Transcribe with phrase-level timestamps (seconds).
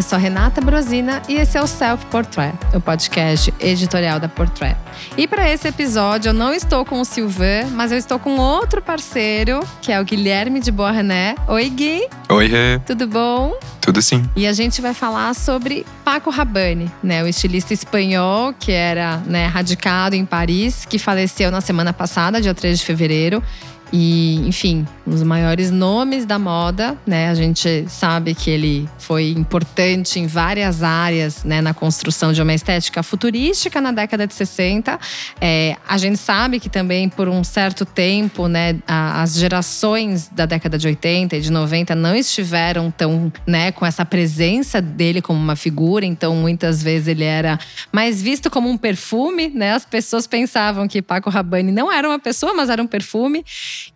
[0.00, 4.74] Eu sou Renata Brosina e esse é o Self Portrait, o podcast editorial da Portrait.
[5.14, 8.80] E para esse episódio eu não estou com o Silvan, mas eu estou com outro
[8.80, 11.34] parceiro, que é o Guilherme de Boa René.
[11.46, 12.08] Oi, Gui.
[12.30, 12.78] Oi, Rê.
[12.86, 13.58] Tudo bom?
[13.78, 14.24] Tudo sim.
[14.34, 19.46] E a gente vai falar sobre Paco Rabanne, né, o estilista espanhol que era né,
[19.48, 23.42] radicado em Paris, que faleceu na semana passada, dia 3 de fevereiro.
[23.92, 27.28] E, enfim, os maiores nomes da moda, né?
[27.28, 31.60] A gente sabe que ele foi importante em várias áreas, né?
[31.60, 34.98] Na construção de uma estética futurística na década de 60.
[35.40, 38.78] É, a gente sabe que também por um certo tempo, né?
[38.86, 43.72] as gerações da década de 80 e de 90 não estiveram tão, né?
[43.72, 46.06] Com essa presença dele como uma figura.
[46.06, 47.58] Então, muitas vezes ele era
[47.90, 49.72] mais visto como um perfume, né?
[49.72, 53.44] As pessoas pensavam que Paco Rabanne não era uma pessoa, mas era um perfume.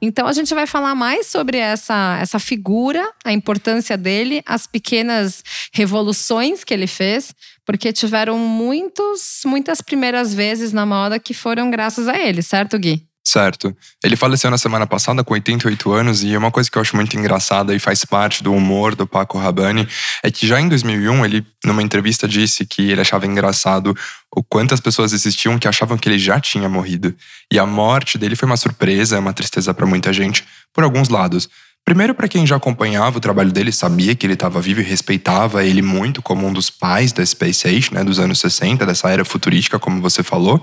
[0.01, 5.43] Então a gente vai falar mais sobre essa, essa figura, a importância dele, as pequenas
[5.73, 12.09] revoluções que ele fez, porque tiveram muitos, muitas primeiras vezes na moda que foram graças
[12.09, 13.07] a ele, certo, Gui?
[13.27, 13.75] Certo.
[14.05, 17.17] Ele faleceu na semana passada com 88 anos e uma coisa que eu acho muito
[17.17, 19.89] engraçada e faz parte do humor do Paco Rabanne
[20.22, 23.97] é que já em 2001 ele, numa entrevista, disse que ele achava engraçado
[24.30, 27.14] o quanto as pessoas existiam que achavam que ele já tinha morrido.
[27.50, 31.48] E a morte dele foi uma surpresa, uma tristeza para muita gente, por alguns lados.
[31.83, 35.64] Primeiro, para quem já acompanhava o trabalho dele, sabia que ele estava vivo e respeitava
[35.64, 39.25] ele muito como um dos pais da Space Age, né, dos anos 60, dessa era
[39.25, 40.62] futurística, como você falou.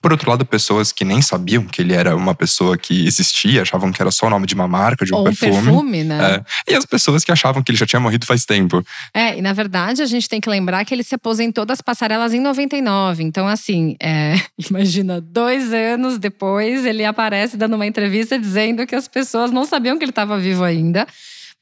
[0.00, 3.90] Por outro lado, pessoas que nem sabiam que ele era uma pessoa que existia, achavam
[3.90, 5.50] que era só o nome de uma marca, de um Ou perfume.
[5.50, 6.36] Um perfume, né?
[6.66, 6.72] É.
[6.72, 8.84] E as pessoas que achavam que ele já tinha morrido faz tempo.
[9.12, 12.32] É, e na verdade a gente tem que lembrar que ele se aposentou das passarelas
[12.32, 13.24] em 99.
[13.24, 14.34] Então, assim, é,
[14.70, 19.98] imagina, dois anos depois ele aparece dando uma entrevista dizendo que as pessoas não sabiam
[19.98, 21.06] que ele estava vivo ainda.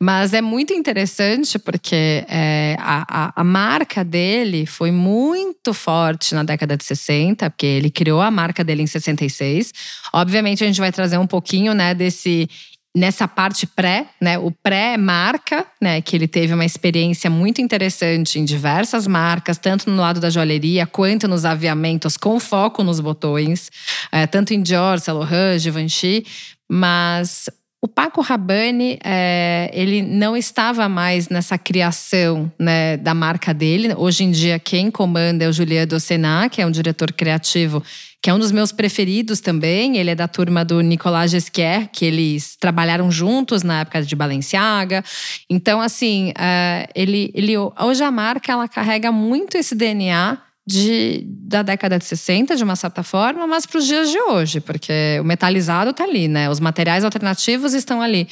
[0.01, 6.43] Mas é muito interessante porque é, a, a, a, marca dele foi muito forte na
[6.43, 9.73] década de 60, porque ele criou a marca dele em 66.
[10.13, 12.47] Obviamente, a gente vai trazer um pouquinho né, desse
[12.95, 18.45] nessa parte pré, né, o pré-marca, né, que ele teve uma experiência muito interessante em
[18.45, 23.71] diversas marcas, tanto no lado da joalheria quanto nos aviamentos, com foco nos botões,
[24.11, 26.25] é, tanto em Dior, Saint Laurent, Givenchy,
[26.67, 27.51] mas
[27.83, 33.95] o Paco Rabanne, é, ele não estava mais nessa criação né, da marca dele.
[33.97, 37.83] Hoje em dia, quem comanda é o Julien Dossenat, que é um diretor criativo,
[38.23, 39.99] que é um dos meus preferidos também.
[39.99, 45.05] Ele é da turma do Nicolas Gesquier, que eles trabalharam juntos na época de Balenciaga.
[45.49, 51.63] Então, assim, é, ele, ele, hoje a marca ela carrega muito esse DNA de, da
[51.63, 55.25] década de 60, de uma certa forma, mas para os dias de hoje, porque o
[55.25, 56.51] metalizado está ali, né?
[56.51, 58.29] Os materiais alternativos estão ali.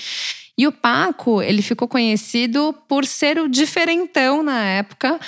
[0.59, 5.19] E o Paco, ele ficou conhecido por ser o diferentão na época,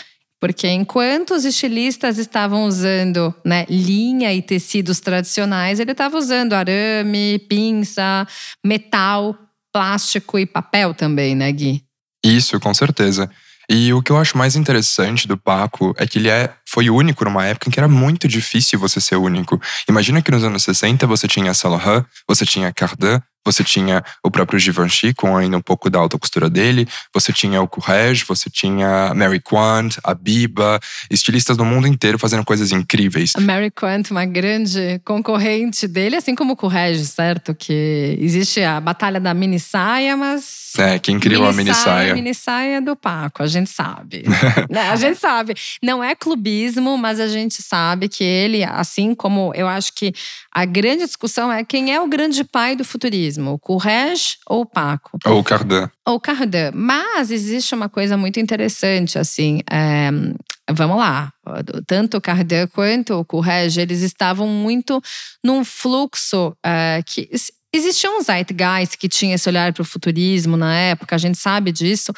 [0.40, 7.38] porque enquanto os estilistas estavam usando né, linha e tecidos tradicionais, ele estava usando arame,
[7.48, 8.26] pinça,
[8.64, 9.36] metal,
[9.72, 11.82] plástico e papel também, né, Gui?
[12.24, 13.30] Isso, com certeza.
[13.68, 17.24] E o que eu acho mais interessante do Paco é que ele é, foi único
[17.24, 19.60] numa época em que era muito difícil você ser único.
[19.88, 24.58] Imagina que nos anos 60 você tinha Laurent, você tinha Cardin, você tinha o próprio
[24.58, 26.86] Givenchy, com ainda um pouco da alta costura dele.
[27.14, 32.44] Você tinha o Courrèges, você tinha Mary Quant, a Biba, estilistas do mundo inteiro fazendo
[32.44, 33.32] coisas incríveis.
[33.36, 37.54] A Mary Quant, uma grande concorrente dele, assim como o Courrèges, certo?
[37.54, 40.72] Que existe a batalha da mini saia, mas…
[40.76, 42.12] É, quem criou a mini saia?
[42.12, 44.24] A mini saia do Paco, a gente sabe.
[44.68, 44.90] né?
[44.90, 45.54] A gente sabe.
[45.82, 50.12] Não é clubismo, mas a gente sabe que ele, assim como eu acho que
[50.52, 54.66] a grande discussão é quem é o grande pai do futurismo, o Courrèges ou o
[54.66, 55.18] Paco?
[55.24, 55.88] Ou o Cardin.
[56.06, 56.70] Ou o Cardin.
[56.74, 60.10] Mas existe uma coisa muito interessante, assim, é,
[60.70, 61.32] vamos lá,
[61.86, 65.00] tanto o Cardin quanto o Courrèges, eles estavam muito
[65.42, 67.28] num fluxo é, que
[67.76, 71.70] Existia um zeitgeist que tinha esse olhar para o futurismo na época, a gente sabe
[71.70, 72.10] disso,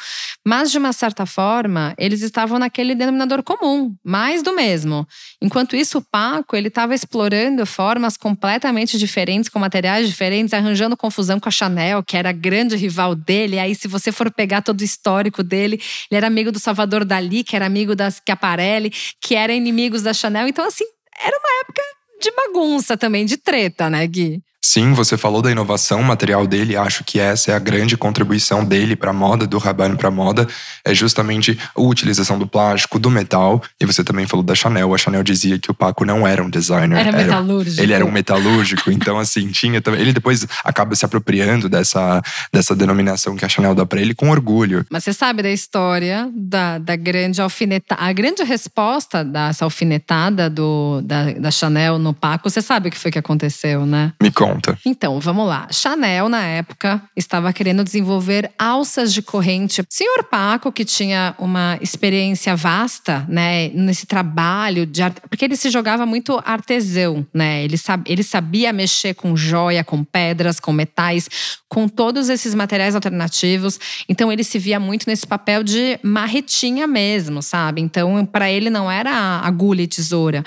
[0.47, 5.05] mas de uma certa forma eles estavam naquele denominador comum, mais do mesmo.
[5.41, 11.41] Enquanto isso, o Paco ele estava explorando formas completamente diferentes, com materiais diferentes, arranjando confusão
[11.41, 13.59] com a Chanel, que era a grande rival dele.
[13.59, 17.43] Aí, se você for pegar todo o histórico dele, ele era amigo do Salvador Dali,
[17.43, 20.47] que era amigo das Schiaparelli, que eram inimigos da Chanel.
[20.47, 20.85] Então, assim,
[21.21, 21.81] era uma época
[22.21, 24.41] de bagunça também, de treta, né, Gui?
[24.61, 28.93] Sim, você falou da inovação material dele, acho que essa é a grande contribuição dele
[28.93, 30.47] para a moda, do Rabanne para a moda,
[30.83, 34.97] é justamente a utilização do plástico, do metal, e você também falou da Chanel, a
[34.97, 36.99] Chanel dizia que o Paco não era um designer.
[36.99, 37.81] Era, era metalúrgico.
[37.81, 42.21] Ele era um metalúrgico, então assim, tinha também, ele depois acaba se apropriando dessa,
[42.51, 44.85] dessa denominação que a Chanel dá para ele com orgulho.
[44.89, 51.01] Mas você sabe da história da, da grande alfinetada, a grande resposta dessa alfinetada do,
[51.01, 54.11] da, da Chanel no Paco, você sabe o que foi que aconteceu, né?
[54.21, 54.77] Me conta conta.
[54.85, 55.67] Então, vamos lá.
[55.71, 59.83] Chanel, na época, estava querendo desenvolver alças de corrente.
[59.89, 65.69] Senhor Paco, que tinha uma experiência vasta, né, nesse trabalho de arte, porque ele se
[65.69, 67.63] jogava muito artesão, né?
[67.63, 71.29] Ele, sab, ele sabia mexer com joia, com pedras, com metais,
[71.67, 73.79] com todos esses materiais alternativos.
[74.07, 77.81] Então, ele se via muito nesse papel de marretinha mesmo, sabe?
[77.81, 80.43] Então, para ele não era agulha e tesoura.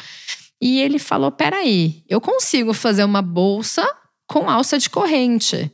[0.62, 3.84] E ele falou: peraí, eu consigo fazer uma bolsa
[4.28, 5.72] com alça de corrente.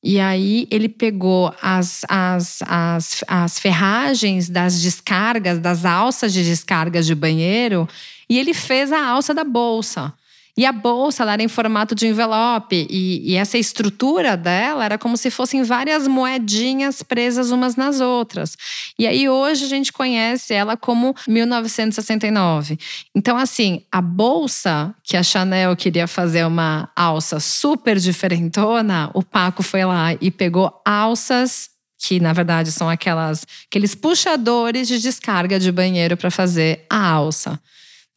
[0.00, 7.04] E aí ele pegou as, as, as, as ferragens das descargas, das alças de descargas
[7.04, 7.88] de banheiro,
[8.30, 10.14] e ele fez a alça da bolsa.
[10.58, 12.88] E a bolsa ela era em formato de envelope.
[12.90, 18.56] E, e, essa estrutura dela era como se fossem várias moedinhas presas umas nas outras.
[18.98, 22.76] E aí hoje a gente conhece ela como 1969.
[23.14, 29.62] Então, assim, a bolsa que a Chanel queria fazer uma alça super diferentona, o Paco
[29.62, 31.70] foi lá e pegou alças
[32.00, 37.60] que na verdade são aquelas aqueles puxadores de descarga de banheiro para fazer a alça.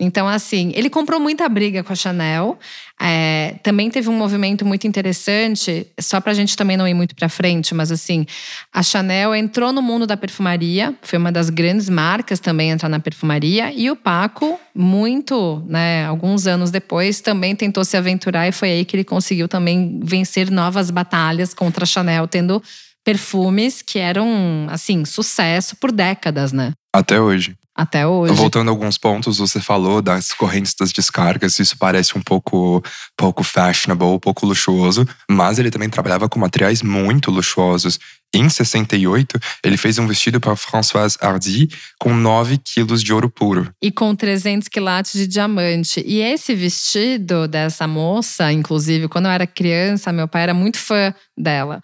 [0.04, 2.58] Então, assim, ele comprou muita briga com a Chanel.
[3.00, 7.16] É, também teve um movimento muito interessante, só para a gente também não ir muito
[7.16, 8.26] para frente, mas assim,
[8.74, 13.00] a Chanel entrou no mundo da perfumaria, foi uma das grandes marcas também entrar na
[13.00, 18.72] perfumaria, e o Paco, muito, né, alguns anos depois, também tentou se aventurar e foi
[18.72, 22.62] aí que ele conseguiu também vencer novas batalhas contra a Chanel, tendo
[23.04, 26.74] perfumes que eram, assim, sucesso por décadas, né?
[26.94, 27.56] Até hoje.
[27.82, 28.32] Até hoje.
[28.36, 32.84] Voltando a alguns pontos, você falou das correntes das descargas, isso parece um pouco,
[33.18, 37.98] pouco fashionable, um pouco luxuoso, mas ele também trabalhava com materiais muito luxuosos.
[38.34, 41.68] Em 68, ele fez um vestido para Françoise Hardy
[42.00, 43.74] com 9 quilos de ouro puro.
[43.82, 46.02] E com 300 quilates de diamante.
[46.06, 51.14] E esse vestido dessa moça, inclusive, quando eu era criança, meu pai era muito fã
[51.38, 51.82] dela.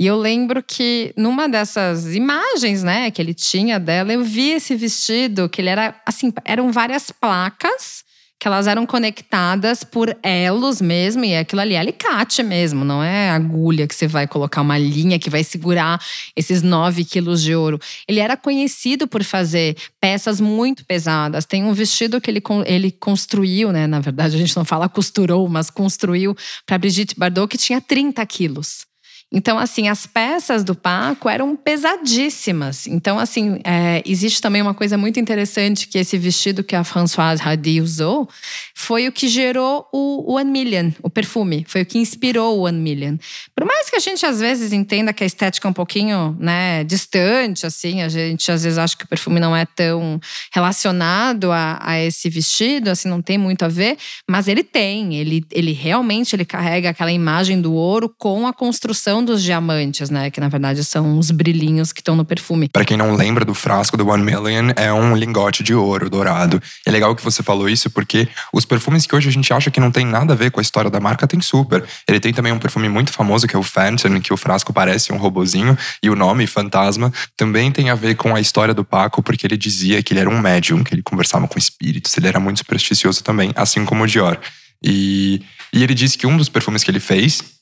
[0.00, 4.74] E eu lembro que numa dessas imagens, né, que ele tinha dela, eu vi esse
[4.74, 8.02] vestido, que ele era assim, eram várias placas
[8.38, 13.30] que elas eram conectadas por elos mesmo, e aquilo ali é alicate mesmo, não é
[13.30, 16.00] agulha que você vai colocar uma linha que vai segurar
[16.36, 17.80] esses 9 quilos de ouro.
[18.06, 21.44] Ele era conhecido por fazer peças muito pesadas.
[21.44, 23.86] Tem um vestido que ele, ele construiu, né?
[23.86, 26.36] Na verdade, a gente não fala costurou, mas construiu
[26.66, 28.93] para Brigitte Bardot, que tinha 30 quilos.
[29.34, 32.86] Então, assim, as peças do Paco eram pesadíssimas.
[32.86, 37.42] Então, assim, é, existe também uma coisa muito interessante que esse vestido que a Françoise
[37.42, 38.28] Hardy usou
[38.72, 41.64] foi o que gerou o One Million, o perfume.
[41.66, 43.16] Foi o que inspirou o One Million.
[43.56, 46.84] Por mais que a gente às vezes entenda que a estética é um pouquinho, né,
[46.84, 50.20] distante, assim, a gente às vezes acha que o perfume não é tão
[50.52, 53.96] relacionado a, a esse vestido, assim, não tem muito a ver,
[54.30, 55.16] mas ele tem.
[55.16, 60.30] Ele, ele realmente ele carrega aquela imagem do ouro com a construção dos diamantes, né?
[60.30, 62.68] Que na verdade são os brilhinhos que estão no perfume.
[62.68, 66.62] Para quem não lembra do frasco do One Million, é um lingote de ouro dourado.
[66.84, 69.80] É legal que você falou isso porque os perfumes que hoje a gente acha que
[69.80, 71.84] não tem nada a ver com a história da marca tem super.
[72.08, 75.12] Ele tem também um perfume muito famoso que é o Phantom, que o frasco parece
[75.12, 79.22] um robozinho e o nome Fantasma também tem a ver com a história do Paco,
[79.22, 82.40] porque ele dizia que ele era um médium, que ele conversava com espíritos, ele era
[82.40, 84.38] muito supersticioso também, assim como o Dior.
[84.82, 85.40] E,
[85.72, 87.53] e ele disse que um dos perfumes que ele fez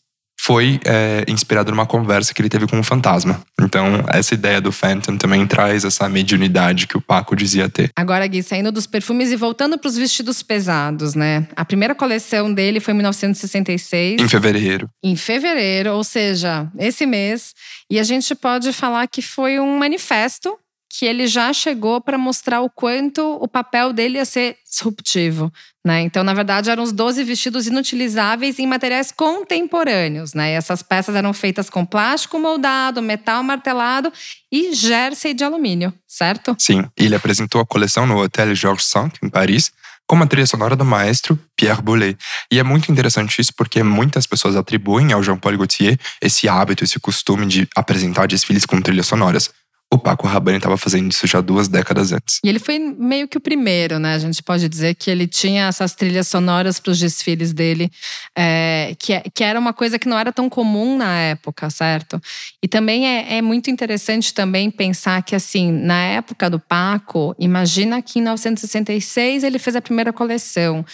[0.45, 3.41] foi é, inspirado numa conversa que ele teve com um fantasma.
[3.61, 7.91] Então, essa ideia do Phantom também traz essa mediunidade que o Paco dizia ter.
[7.97, 11.47] Agora, Gui, saindo dos perfumes e voltando para os vestidos pesados, né?
[11.55, 14.21] A primeira coleção dele foi em 1966.
[14.21, 14.91] Em fevereiro.
[15.05, 17.55] Em fevereiro, ou seja, esse mês.
[17.89, 20.59] E a gente pode falar que foi um manifesto
[20.99, 25.51] que ele já chegou para mostrar o quanto o papel dele ia ser disruptivo.
[25.85, 26.03] Né?
[26.03, 30.35] Então, na verdade, eram os 12 vestidos inutilizáveis em materiais contemporâneos.
[30.35, 30.53] Né?
[30.53, 34.13] E essas peças eram feitas com plástico moldado, metal martelado
[34.53, 36.55] e jersey de alumínio, certo?
[36.59, 39.73] Sim, ele apresentou a coleção no Hotel Georges V, em Paris,
[40.07, 42.17] com a trilha sonora do maestro Pierre Boulez.
[42.51, 47.01] E é muito interessante isso porque muitas pessoas atribuem ao Jean-Paul Gaultier esse hábito, esse
[47.01, 49.51] costume de apresentar desfiles com trilhas sonoras.
[49.93, 52.41] O Paco Rabanne estava fazendo isso já duas décadas antes.
[52.43, 54.15] E ele foi meio que o primeiro, né?
[54.15, 57.91] A gente pode dizer que ele tinha essas trilhas sonoras para os desfiles dele,
[58.35, 62.19] é, que, é, que era uma coisa que não era tão comum na época, certo?
[62.63, 68.01] E também é, é muito interessante também pensar que, assim, na época do Paco, imagina
[68.01, 70.87] que em 1966 ele fez a primeira coleção.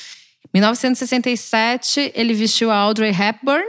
[0.53, 3.65] Em 1967, ele vestiu a Audrey Hepburn,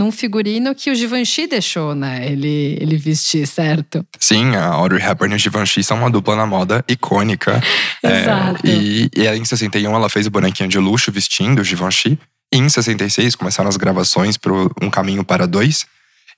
[0.00, 2.26] num figurino que o Givenchy deixou, né?
[2.26, 4.02] Ele, ele vestir, certo?
[4.18, 7.62] Sim, a Audrey Hepburn e o Givenchy são uma dupla na moda icônica.
[8.02, 8.66] Exato.
[8.66, 12.18] É, e, e em 61 ela fez o bonequinho de luxo vestindo o Givenchy.
[12.50, 15.84] E em 66 começaram as gravações para Um Caminho para Dois.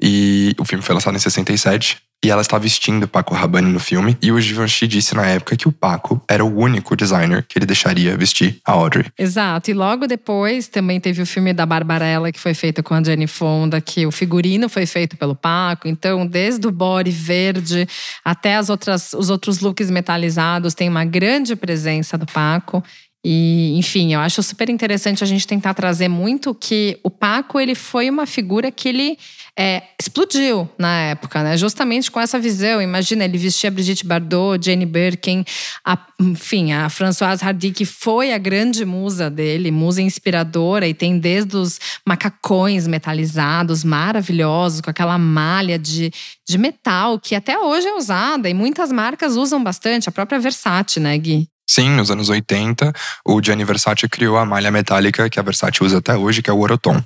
[0.01, 1.99] E o filme foi lançado em 67.
[2.25, 4.17] E ela está vestindo Paco Rabanne no filme.
[4.23, 7.67] E o Givenchy disse na época que o Paco era o único designer que ele
[7.67, 9.07] deixaria vestir a Audrey.
[9.19, 9.71] Exato.
[9.71, 13.27] E logo depois também teve o filme da Barbarella, que foi feito com a Jenny
[13.27, 15.89] Fonda, que o figurino foi feito pelo Paco.
[15.89, 17.89] Então, desde o body verde
[18.25, 22.85] até as outras, os outros looks metalizados, tem uma grande presença do Paco.
[23.25, 27.75] E, enfim, eu acho super interessante a gente tentar trazer muito que o Paco ele
[27.75, 29.19] foi uma figura que ele
[29.59, 31.57] é, explodiu na época, né?
[31.57, 32.81] Justamente com essa visão.
[32.81, 35.45] Imagina, ele vestia Brigitte Bardot, Jane Birkin,
[35.85, 41.19] a, enfim, a Françoise Hardy, que foi a grande musa dele, musa inspiradora, e tem
[41.19, 46.11] desde os macacões metalizados maravilhosos, com aquela malha de,
[46.49, 50.99] de metal, que até hoje é usada e muitas marcas usam bastante, a própria Versace,
[50.99, 51.49] né, Gui?
[51.69, 52.93] Sim, nos anos 80,
[53.27, 56.53] o Gianni Versace criou a malha metálica que a Versace usa até hoje, que é
[56.53, 57.03] o Oroton.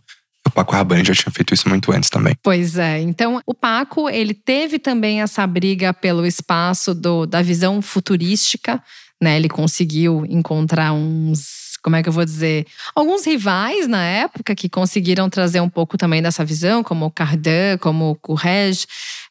[0.56, 2.34] Paco Rabanne já tinha feito isso muito antes também.
[2.42, 2.98] Pois é.
[2.98, 8.82] Então, o Paco, ele teve também essa briga pelo espaço do, da visão futurística,
[9.20, 9.36] né?
[9.36, 14.66] Ele conseguiu encontrar uns, como é que eu vou dizer, alguns rivais na época que
[14.66, 18.86] conseguiram trazer um pouco também dessa visão, como o Cardin, como o Courrèges.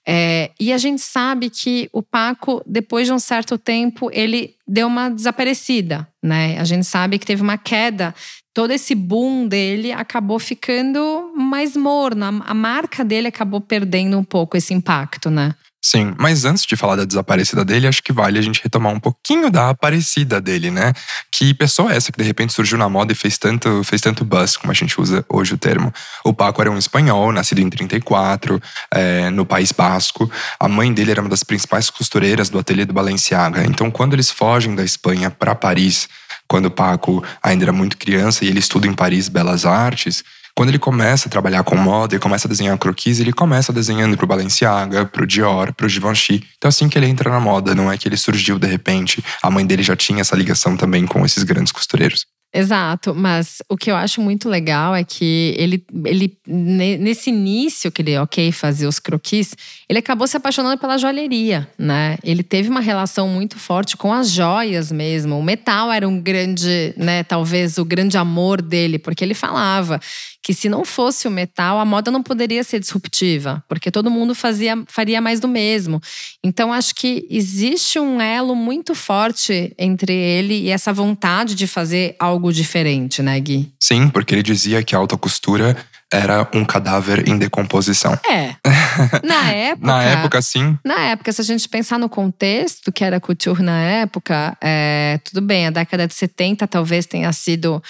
[0.07, 4.87] É, e a gente sabe que o Paco, depois de um certo tempo, ele deu
[4.87, 6.59] uma desaparecida, né?
[6.59, 8.13] A gente sabe que teve uma queda.
[8.53, 12.25] Todo esse boom dele acabou ficando mais morno.
[12.45, 15.55] A marca dele acabou perdendo um pouco esse impacto, né?
[15.85, 18.99] Sim, mas antes de falar da desaparecida dele, acho que vale a gente retomar um
[18.99, 20.91] pouquinho da aparecida dele, né?
[21.31, 24.25] Que pessoa é essa que de repente surgiu na moda e fez tanto, fez tanto
[24.25, 25.93] buzz, como a gente usa hoje o termo?
[26.23, 30.27] O Paco era um espanhol, nascido em 34, é, no País Basco.
[30.59, 33.63] A mãe dele era uma das principais costureiras do ateliê do Balenciaga.
[33.63, 36.09] Então, quando eles fogem da Espanha para Paris,
[36.47, 40.23] quando o Paco ainda era muito criança e ele estuda em Paris Belas Artes,
[40.55, 44.15] quando ele começa a trabalhar com moda e começa a desenhar croquis, ele começa desenhando
[44.15, 46.43] pro Balenciaga, pro Dior, pro Givenchy.
[46.57, 49.23] Então assim que ele entra na moda, não é que ele surgiu de repente.
[49.43, 52.25] A mãe dele já tinha essa ligação também com esses grandes costureiros.
[52.57, 58.01] Exato, mas o que eu acho muito legal é que ele, ele nesse início que
[58.01, 59.53] ele, ok, fazia os croquis,
[59.89, 62.17] ele acabou se apaixonando pela joalheria, né?
[62.23, 65.37] Ele teve uma relação muito forte com as joias mesmo.
[65.37, 69.99] O metal era um grande, né, talvez o grande amor dele, porque ele falava
[70.45, 74.35] que se não fosse o metal, a moda não poderia ser disruptiva, porque todo mundo
[74.35, 75.99] fazia, faria mais do mesmo.
[76.43, 82.15] Então acho que existe um elo muito forte entre ele e essa vontade de fazer
[82.19, 83.73] algo diferente, né, Gui?
[83.81, 85.75] Sim, porque ele dizia que a alta costura
[86.13, 88.13] era um cadáver em decomposição.
[88.29, 88.53] É.
[89.23, 89.87] Na época.
[89.87, 90.77] na época, sim.
[90.83, 95.41] Na época, se a gente pensar no contexto que era couture na época, é, tudo
[95.41, 97.81] bem, a década de 70 talvez tenha sido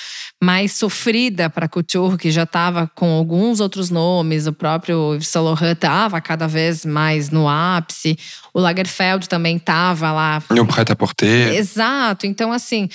[0.42, 4.48] mais sofrida para couture, que já estava com alguns outros nomes.
[4.48, 8.18] O próprio Yves Saint Laurent estava cada vez mais no ápice.
[8.54, 10.42] O Lagerfeld também estava lá.
[10.54, 11.56] E o Prêt-à-Porter.
[11.56, 12.26] Exato.
[12.26, 12.88] Então, assim,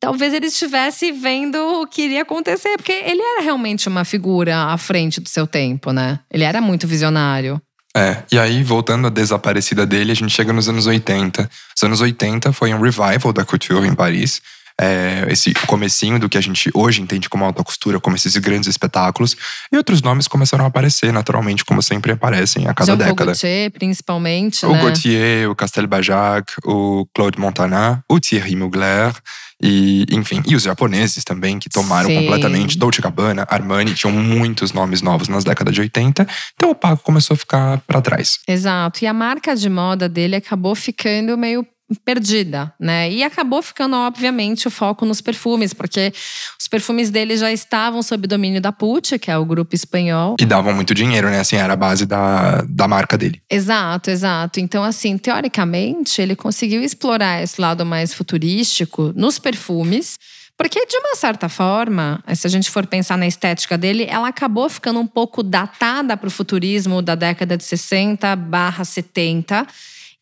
[0.00, 4.78] talvez ele estivesse vendo o que iria acontecer, porque ele era realmente uma figura à
[4.78, 6.20] frente do seu tempo, né?
[6.30, 7.60] Ele era muito visionário.
[7.96, 11.48] É, e aí, voltando à desaparecida dele, a gente chega nos anos 80.
[11.76, 14.42] Os anos 80 foi um revival da couture em Paris.
[14.80, 18.68] É, esse comecinho do que a gente hoje entende como alta costura, como esses grandes
[18.68, 19.36] espetáculos.
[19.70, 23.22] E outros nomes começaram a aparecer naturalmente, como sempre aparecem a cada Jean década.
[23.22, 24.82] O Gaultier, principalmente, O né?
[24.82, 29.14] Gaultier, o Castel Bajac, o Claude Montana, o Thierry Mugler.
[29.62, 32.16] E, enfim, e os japoneses também, que tomaram Sim.
[32.16, 32.78] completamente.
[32.78, 36.26] Dolce Gabbana, Armani, tinham muitos nomes novos nas décadas de 80.
[36.54, 38.38] Então o Paco começou a ficar para trás.
[38.46, 39.04] Exato.
[39.04, 41.66] E a marca de moda dele acabou ficando meio
[42.04, 43.10] perdida, né?
[43.10, 46.12] E acabou ficando, obviamente, o foco nos perfumes, porque
[46.58, 50.36] os perfumes dele já estavam sob domínio da Pucci, que é o grupo espanhol.
[50.40, 51.40] E davam muito dinheiro, né?
[51.40, 53.42] Assim, era a base da, da marca dele.
[53.50, 54.60] Exato, exato.
[54.60, 60.18] Então, assim, teoricamente, ele conseguiu explorar esse lado mais futurístico nos perfumes.
[60.56, 64.68] Porque, de uma certa forma, se a gente for pensar na estética dele, ela acabou
[64.68, 69.66] ficando um pouco datada para o futurismo da década de 60 barra 70.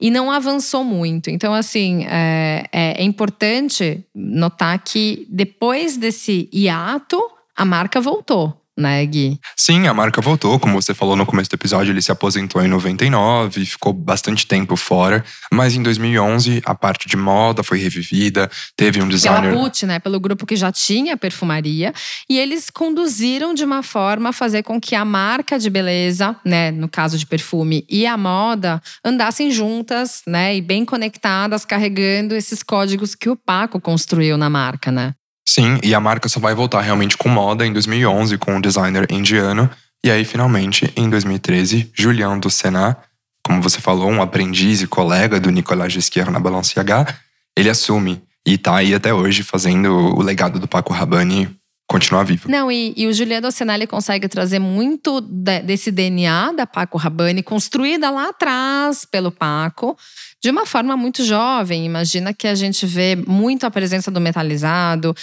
[0.02, 1.30] E não avançou muito.
[1.30, 7.23] Então, assim, é, é, é importante notar que depois desse hiato,
[7.54, 9.38] a marca voltou né, Gui?
[9.57, 12.69] Sim, a marca voltou, como você falou no começo do episódio, ele se aposentou em
[12.69, 19.02] 99, ficou bastante tempo fora, mas em 2011 a parte de moda foi revivida, teve
[19.02, 19.50] um designer…
[19.50, 21.93] Pela Put, né, pelo grupo que já tinha perfumaria,
[22.29, 26.71] e eles conduziram de uma forma a fazer com que a marca de beleza, né,
[26.71, 32.62] no caso de perfume, e a moda andassem juntas, né, e bem conectadas, carregando esses
[32.62, 35.14] códigos que o Paco construiu na marca, né?
[35.54, 39.06] Sim, e a marca só vai voltar realmente com moda em 2011 com um designer
[39.12, 39.68] indiano.
[40.02, 42.97] E aí, finalmente, em 2013, Julian Ducenat,
[43.44, 47.06] como você falou, um aprendiz e colega do Nicolas Gisquier na Balenciaga,
[47.54, 51.54] ele assume e tá aí até hoje fazendo o legado do Paco Rabanne
[51.92, 52.49] continuar vivo.
[52.49, 57.42] Não, e, e o Juliano Ocenali consegue trazer muito de, desse DNA da Paco Rabanne,
[57.42, 59.96] construída lá atrás pelo Paco,
[60.42, 61.84] de uma forma muito jovem.
[61.84, 65.14] Imagina que a gente vê muito a presença do metalizado.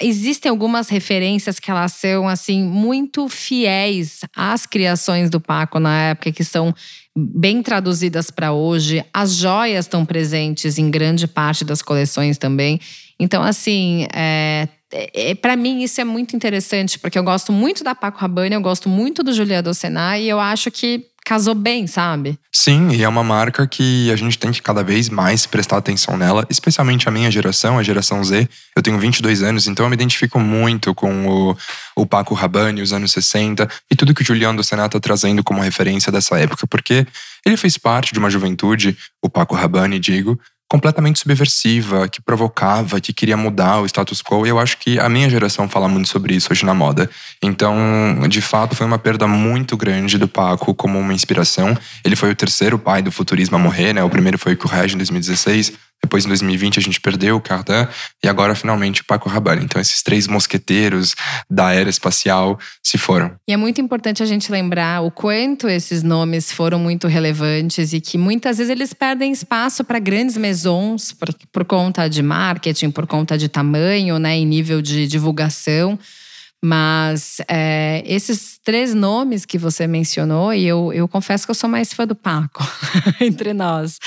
[0.00, 6.30] existem algumas referências que elas são assim muito fiéis às criações do Paco na época,
[6.30, 6.74] que são
[7.16, 9.02] bem traduzidas para hoje.
[9.12, 12.78] As joias estão presentes em grande parte das coleções também.
[13.18, 17.94] Então, assim, é, é, para mim isso é muito interessante, porque eu gosto muito da
[17.94, 22.38] Paco Rabanne, eu gosto muito do Julia Docenat e eu acho que casou bem, sabe?
[22.52, 26.18] Sim, e é uma marca que a gente tem que cada vez mais prestar atenção
[26.18, 28.46] nela, especialmente a minha geração, a geração Z.
[28.76, 31.56] Eu tenho 22 anos, então eu me identifico muito com o,
[31.96, 35.42] o Paco Rabanne, os anos 60, e tudo que o Juliano do Senat tá trazendo
[35.42, 37.06] como referência dessa época, porque
[37.44, 40.38] ele fez parte de uma juventude, o Paco Rabanne, digo,
[40.74, 44.44] completamente subversiva, que provocava, que queria mudar o status quo.
[44.44, 47.08] E eu acho que a minha geração fala muito sobre isso hoje na moda.
[47.40, 47.76] Então,
[48.28, 51.78] de fato, foi uma perda muito grande do Paco como uma inspiração.
[52.04, 54.02] Ele foi o terceiro pai do futurismo a morrer, né?
[54.02, 55.74] O primeiro foi o Courage em 2016.
[56.04, 57.88] Depois, em 2020, a gente perdeu o Cardin
[58.22, 59.64] e agora, finalmente, o Paco Rabanne.
[59.64, 61.14] Então, esses três mosqueteiros
[61.48, 63.32] da era espacial se foram.
[63.48, 68.02] E é muito importante a gente lembrar o quanto esses nomes foram muito relevantes e
[68.02, 73.06] que muitas vezes eles perdem espaço para grandes maisons por, por conta de marketing, por
[73.06, 75.98] conta de tamanho, né, em nível de divulgação.
[76.66, 81.68] Mas é, esses três nomes que você mencionou, e eu, eu confesso que eu sou
[81.68, 82.66] mais fã do Paco,
[83.20, 83.98] entre nós.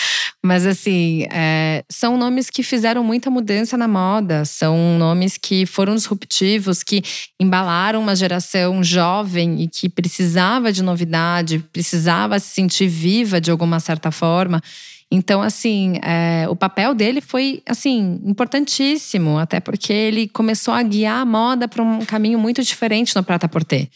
[0.43, 5.93] Mas assim, é, são nomes que fizeram muita mudança na moda, são nomes que foram
[5.93, 7.03] disruptivos, que
[7.39, 13.79] embalaram uma geração jovem e que precisava de novidade, precisava se sentir viva de alguma
[13.79, 14.63] certa forma.
[15.12, 21.22] Então, assim, é, o papel dele foi, assim, importantíssimo, até porque ele começou a guiar
[21.22, 23.88] a moda para um caminho muito diferente no Prata Porter.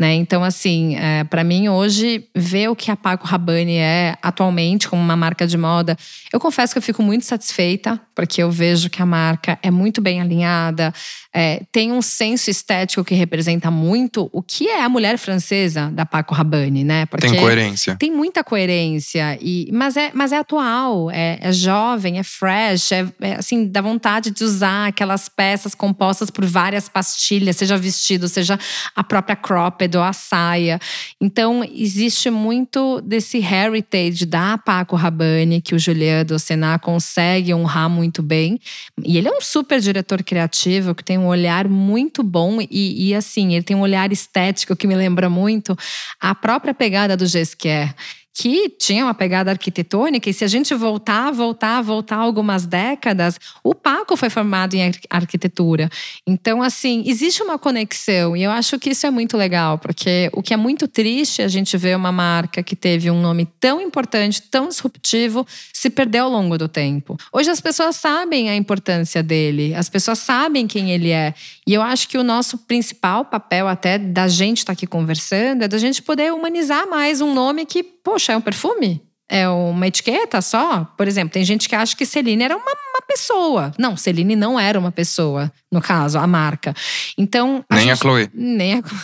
[0.00, 0.14] Né?
[0.14, 5.02] Então, assim, é, para mim hoje, ver o que a Paco Rabanne é atualmente como
[5.02, 5.96] uma marca de moda,
[6.32, 10.00] eu confesso que eu fico muito satisfeita, porque eu vejo que a marca é muito
[10.00, 10.92] bem alinhada,
[11.34, 16.04] é, tem um senso estético que representa muito o que é a mulher francesa da
[16.04, 17.06] Paco Rabanne, né?
[17.06, 17.96] Porque tem coerência.
[17.96, 23.06] Tem muita coerência, e, mas, é, mas é atual, é, é jovem, é fresh, é,
[23.20, 28.58] é, assim, dá vontade de usar aquelas peças compostas por várias pastilhas, seja vestido, seja
[28.94, 30.78] a própria cropped ou a saia.
[31.18, 38.22] Então, existe muito desse heritage da Paco Rabanne que o Juliano Docená consegue honrar muito
[38.22, 38.60] bem.
[39.02, 43.14] E ele é um super diretor criativo que tem um olhar muito bom e, e
[43.14, 45.76] assim, ele tem um olhar estético que me lembra muito
[46.20, 47.94] a própria pegada do Gesquier
[48.34, 53.74] que tinha uma pegada arquitetônica, e se a gente voltar, voltar, voltar algumas décadas, o
[53.74, 55.90] Paco foi formado em arquitetura.
[56.26, 60.42] Então, assim, existe uma conexão, e eu acho que isso é muito legal, porque o
[60.42, 63.80] que é muito triste é a gente ver uma marca que teve um nome tão
[63.80, 65.46] importante, tão disruptivo,
[65.82, 67.16] se perder ao longo do tempo.
[67.32, 71.34] Hoje as pessoas sabem a importância dele, as pessoas sabem quem ele é.
[71.66, 75.64] E eu acho que o nosso principal papel, até da gente estar tá aqui conversando,
[75.64, 79.02] é da gente poder humanizar mais um nome que, poxa, poxa, é um perfume?
[79.28, 80.84] É uma etiqueta só?
[80.96, 83.72] Por exemplo, tem gente que acha que Celine era uma, uma pessoa.
[83.78, 86.74] Não, Celine não era uma pessoa, no caso, a marca.
[87.16, 87.64] Então.
[87.68, 88.30] A nem gente, a Chloe.
[88.34, 89.00] Nem a Chloe.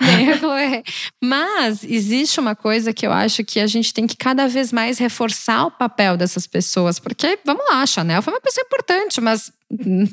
[0.00, 0.82] Nem a Chloe.
[1.22, 4.98] Mas existe uma coisa que eu acho que a gente tem que cada vez mais
[4.98, 6.98] reforçar o papel dessas pessoas.
[6.98, 9.52] Porque, vamos lá, a Chanel foi uma pessoa importante, mas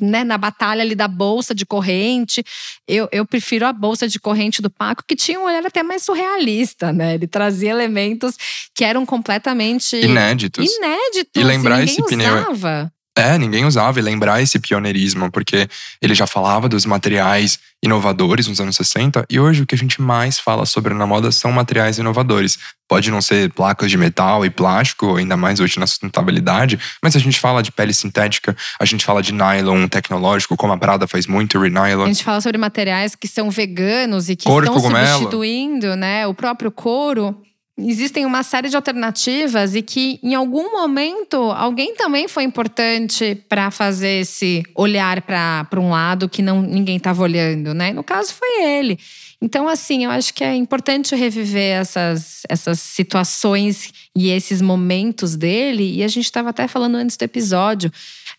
[0.02, 2.44] né, na batalha ali da bolsa de corrente.
[2.88, 6.04] Eu, eu prefiro a bolsa de corrente do Paco, que tinha um olhar até mais
[6.04, 7.16] surrealista, né?
[7.16, 8.36] Ele trazia elementos
[8.74, 10.66] que eram completamente inéditos.
[10.66, 11.42] Inéditos.
[11.42, 12.34] E lembrar esse pneu.
[12.52, 12.92] Usava.
[13.20, 15.68] É, ninguém usava e lembrar esse pioneirismo, porque
[16.02, 20.02] ele já falava dos materiais inovadores nos anos 60 e hoje o que a gente
[20.02, 22.58] mais fala sobre na moda são materiais inovadores.
[22.88, 27.20] Pode não ser placas de metal e plástico, ainda mais hoje na sustentabilidade, mas a
[27.20, 31.28] gente fala de pele sintética, a gente fala de nylon tecnológico, como a Prada faz
[31.28, 32.04] muito, renylon.
[32.04, 35.08] A gente fala sobre materiais que são veganos e que Couro estão cogumelo.
[35.08, 37.36] substituindo, né, o próprio couro.
[37.80, 43.72] Existem uma série de alternativas e que em algum momento alguém também foi importante para
[43.72, 47.94] fazer esse olhar para um lado que não ninguém estava olhando, né?
[47.94, 49.00] No caso foi ele.
[49.42, 55.96] Então, assim, eu acho que é importante reviver essas, essas situações e esses momentos dele.
[55.96, 57.90] E a gente estava até falando antes do episódio.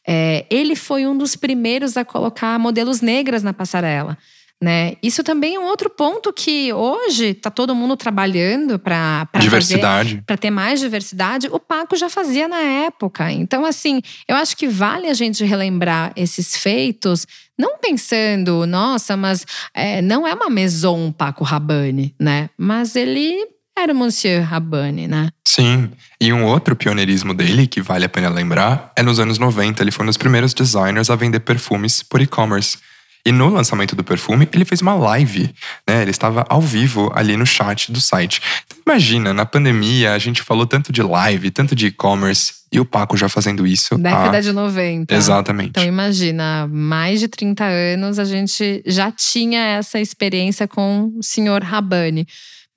[0.07, 4.19] É, ele foi um dos primeiros a colocar modelos negras na passarela.
[4.63, 4.97] Né?
[5.03, 10.23] Isso também é um outro ponto que hoje está todo mundo trabalhando para Diversidade.
[10.27, 11.49] para ter mais diversidade.
[11.51, 13.33] O Paco já fazia na época.
[13.33, 17.27] Então, assim, eu acho que vale a gente relembrar esses feitos,
[17.59, 22.51] não pensando, nossa, mas é, não é uma maison Paco Rabanne, né?
[22.59, 25.31] Mas ele era o Monsieur Rabanne, né?
[25.47, 29.83] Sim, e um outro pioneirismo dele, que vale a pena lembrar, é nos anos 90.
[29.83, 32.77] Ele foi um dos primeiros designers a vender perfumes por e-commerce.
[33.25, 35.53] E no lançamento do perfume, ele fez uma live,
[35.89, 36.03] né?
[36.03, 38.41] Ele estava ao vivo ali no chat do site.
[38.67, 42.85] Então, imagina, na pandemia, a gente falou tanto de live, tanto de e-commerce, e o
[42.85, 43.99] Paco já fazendo isso.
[43.99, 45.15] Década há- de 90.
[45.15, 45.71] Exatamente.
[45.71, 51.23] Então imagina, há mais de 30 anos a gente já tinha essa experiência com o
[51.23, 52.27] senhor Rabani.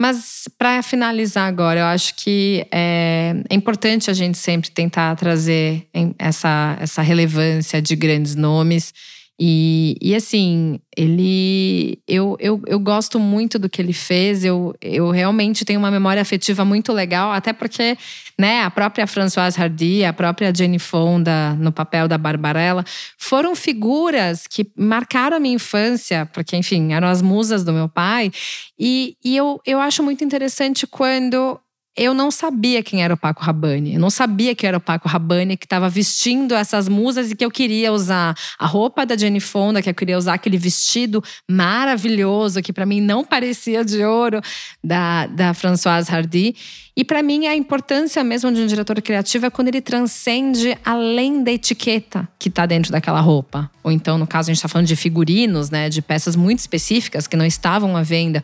[0.02, 5.88] Mas para finalizar agora, eu acho que é, é importante a gente sempre tentar trazer
[6.18, 8.92] essa, essa relevância de grandes nomes.
[9.40, 12.00] E, e assim, ele.
[12.08, 14.46] Eu, eu, eu gosto muito do que ele fez.
[14.46, 17.98] Eu, eu realmente tenho uma memória afetiva muito legal, até porque
[18.38, 22.86] né, a própria Françoise Hardy, a própria Jenny Fonda no papel da Barbarella,
[23.18, 28.32] foram figuras que marcaram a minha infância, porque, enfim, eram as musas do meu pai.
[28.78, 31.60] E, e eu, eu acho muito interessante quando
[31.96, 33.94] eu não sabia quem era o Paco Rabanne.
[33.94, 37.46] Eu não sabia que era o Paco Rabanne que estava vestindo essas musas e que
[37.46, 42.62] eu queria usar a roupa da Jenny Fonda, que eu queria usar aquele vestido maravilhoso
[42.64, 44.42] que para mim não parecia de ouro
[44.84, 46.56] da, da Françoise Hardy.
[46.96, 51.44] E para mim a importância mesmo de um diretor criativo é quando ele transcende além
[51.44, 53.70] da etiqueta que está dentro daquela roupa.
[53.84, 57.28] Ou então, no caso, a gente está falando de figurinos, né, de peças muito específicas
[57.28, 58.44] que não estavam à venda.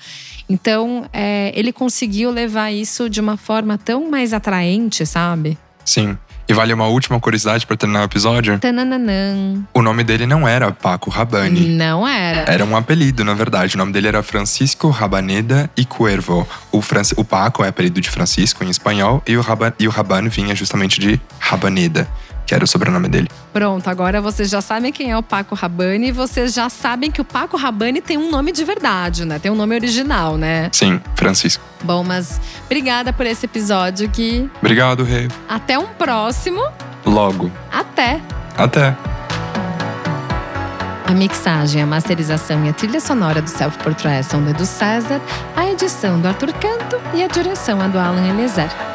[0.50, 5.58] Então, é, ele conseguiu levar isso de uma forma tão mais atraente, sabe?
[5.84, 6.18] Sim.
[6.48, 8.58] E vale uma última curiosidade para terminar o episódio?
[8.58, 9.64] Tananã.
[9.72, 11.68] O nome dele não era Paco Rabanne.
[11.78, 12.52] Não era.
[12.52, 13.76] Era um apelido, na verdade.
[13.76, 16.48] O nome dele era Francisco Rabaneda e Cuervo.
[16.72, 19.92] O, Franci- o Paco é apelido de Francisco em espanhol e o, Raba e o
[19.92, 22.08] Rabanne vinha justamente de Rabaneda,
[22.50, 23.30] que era o sobrenome dele.
[23.54, 27.22] Pronto, agora vocês já sabem quem é o Paco Rabanne e vocês já sabem que
[27.22, 29.38] o Paco Rabanne tem um nome de verdade, né?
[29.38, 30.68] Tem um nome original, né?
[30.72, 31.64] Sim, Francisco.
[31.84, 34.50] Bom, mas obrigada por esse episódio, Gui.
[34.58, 35.28] Obrigado, Rei.
[35.48, 36.64] Até um próximo.
[37.06, 37.52] Logo.
[37.72, 38.20] Até!
[38.58, 38.98] Até.
[41.06, 45.22] A mixagem, a masterização e a trilha sonora do Self Portrait são do Edu César,
[45.56, 48.89] a edição do Arthur Canto e a direção é do Alan Eliezer.